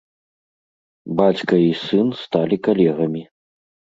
[1.19, 3.23] Бацька і сын сталі калегамі.